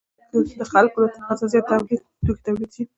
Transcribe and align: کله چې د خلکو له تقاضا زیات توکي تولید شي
کله 0.29 0.43
چې 0.49 0.55
د 0.61 0.63
خلکو 0.71 0.97
له 1.03 1.09
تقاضا 1.15 1.45
زیات 1.53 1.65
توکي 2.25 2.41
تولید 2.45 2.69
شي 2.75 2.83